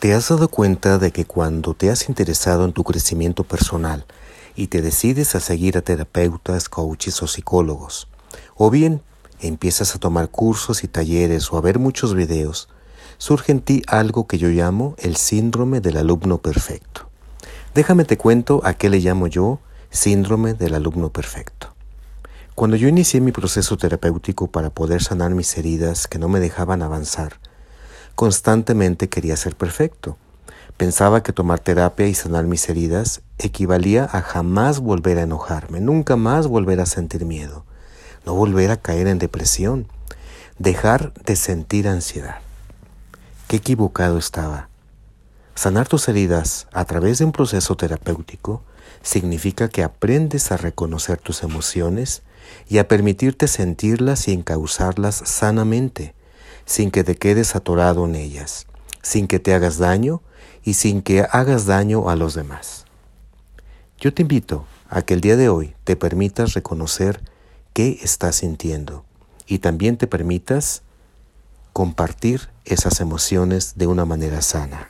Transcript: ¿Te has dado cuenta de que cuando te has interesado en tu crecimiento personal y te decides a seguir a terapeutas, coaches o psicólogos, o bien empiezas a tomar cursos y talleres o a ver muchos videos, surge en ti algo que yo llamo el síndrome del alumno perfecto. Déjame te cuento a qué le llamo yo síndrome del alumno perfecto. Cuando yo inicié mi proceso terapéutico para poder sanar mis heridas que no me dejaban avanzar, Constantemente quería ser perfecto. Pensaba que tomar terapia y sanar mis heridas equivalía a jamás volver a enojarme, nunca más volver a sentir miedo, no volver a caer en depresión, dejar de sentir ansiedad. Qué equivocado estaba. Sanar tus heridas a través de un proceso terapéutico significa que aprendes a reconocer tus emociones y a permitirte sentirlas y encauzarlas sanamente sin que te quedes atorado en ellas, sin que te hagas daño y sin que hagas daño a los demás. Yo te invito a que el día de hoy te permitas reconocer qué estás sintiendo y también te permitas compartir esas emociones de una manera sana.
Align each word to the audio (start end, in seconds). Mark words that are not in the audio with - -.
¿Te 0.00 0.14
has 0.14 0.30
dado 0.30 0.48
cuenta 0.48 0.96
de 0.96 1.10
que 1.10 1.26
cuando 1.26 1.74
te 1.74 1.90
has 1.90 2.08
interesado 2.08 2.64
en 2.64 2.72
tu 2.72 2.84
crecimiento 2.84 3.44
personal 3.44 4.06
y 4.56 4.68
te 4.68 4.80
decides 4.80 5.34
a 5.34 5.40
seguir 5.40 5.76
a 5.76 5.82
terapeutas, 5.82 6.70
coaches 6.70 7.22
o 7.22 7.26
psicólogos, 7.26 8.08
o 8.56 8.70
bien 8.70 9.02
empiezas 9.40 9.94
a 9.94 9.98
tomar 9.98 10.30
cursos 10.30 10.84
y 10.84 10.88
talleres 10.88 11.52
o 11.52 11.58
a 11.58 11.60
ver 11.60 11.78
muchos 11.78 12.14
videos, 12.14 12.70
surge 13.18 13.52
en 13.52 13.60
ti 13.60 13.82
algo 13.88 14.26
que 14.26 14.38
yo 14.38 14.48
llamo 14.48 14.94
el 14.96 15.16
síndrome 15.16 15.82
del 15.82 15.98
alumno 15.98 16.38
perfecto. 16.38 17.10
Déjame 17.74 18.06
te 18.06 18.16
cuento 18.16 18.62
a 18.64 18.72
qué 18.72 18.88
le 18.88 19.00
llamo 19.00 19.26
yo 19.26 19.58
síndrome 19.90 20.54
del 20.54 20.76
alumno 20.76 21.10
perfecto. 21.10 21.74
Cuando 22.54 22.78
yo 22.78 22.88
inicié 22.88 23.20
mi 23.20 23.32
proceso 23.32 23.76
terapéutico 23.76 24.46
para 24.46 24.70
poder 24.70 25.02
sanar 25.02 25.32
mis 25.32 25.58
heridas 25.58 26.06
que 26.06 26.18
no 26.18 26.30
me 26.30 26.40
dejaban 26.40 26.80
avanzar, 26.80 27.38
Constantemente 28.20 29.08
quería 29.08 29.34
ser 29.34 29.56
perfecto. 29.56 30.18
Pensaba 30.76 31.22
que 31.22 31.32
tomar 31.32 31.58
terapia 31.58 32.06
y 32.06 32.14
sanar 32.14 32.44
mis 32.44 32.68
heridas 32.68 33.22
equivalía 33.38 34.04
a 34.12 34.20
jamás 34.20 34.80
volver 34.80 35.16
a 35.16 35.22
enojarme, 35.22 35.80
nunca 35.80 36.16
más 36.16 36.46
volver 36.46 36.80
a 36.80 36.84
sentir 36.84 37.24
miedo, 37.24 37.64
no 38.26 38.34
volver 38.34 38.72
a 38.72 38.76
caer 38.76 39.06
en 39.06 39.18
depresión, 39.18 39.86
dejar 40.58 41.14
de 41.14 41.34
sentir 41.34 41.88
ansiedad. 41.88 42.40
Qué 43.48 43.56
equivocado 43.56 44.18
estaba. 44.18 44.68
Sanar 45.54 45.88
tus 45.88 46.06
heridas 46.06 46.66
a 46.74 46.84
través 46.84 47.20
de 47.20 47.24
un 47.24 47.32
proceso 47.32 47.74
terapéutico 47.74 48.62
significa 49.00 49.70
que 49.70 49.82
aprendes 49.82 50.52
a 50.52 50.58
reconocer 50.58 51.16
tus 51.16 51.42
emociones 51.42 52.20
y 52.68 52.76
a 52.76 52.86
permitirte 52.86 53.48
sentirlas 53.48 54.28
y 54.28 54.34
encauzarlas 54.34 55.14
sanamente 55.14 56.12
sin 56.64 56.90
que 56.90 57.04
te 57.04 57.16
quedes 57.16 57.56
atorado 57.56 58.04
en 58.04 58.14
ellas, 58.14 58.66
sin 59.02 59.26
que 59.26 59.38
te 59.38 59.54
hagas 59.54 59.78
daño 59.78 60.22
y 60.62 60.74
sin 60.74 61.02
que 61.02 61.26
hagas 61.30 61.66
daño 61.66 62.08
a 62.10 62.16
los 62.16 62.34
demás. 62.34 62.84
Yo 63.98 64.14
te 64.14 64.22
invito 64.22 64.66
a 64.88 65.02
que 65.02 65.14
el 65.14 65.20
día 65.20 65.36
de 65.36 65.48
hoy 65.48 65.74
te 65.84 65.96
permitas 65.96 66.54
reconocer 66.54 67.20
qué 67.72 67.98
estás 68.02 68.36
sintiendo 68.36 69.04
y 69.46 69.58
también 69.58 69.96
te 69.96 70.06
permitas 70.06 70.82
compartir 71.72 72.48
esas 72.64 73.00
emociones 73.00 73.74
de 73.76 73.86
una 73.86 74.04
manera 74.04 74.42
sana. 74.42 74.89